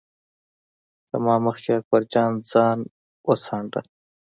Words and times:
له 1.09 1.17
ما 1.25 1.35
نه 1.39 1.43
مخکې 1.45 1.69
اکبر 1.75 2.01
جان 2.13 2.31
ځان 2.51 2.77
وڅانډه. 3.27 3.81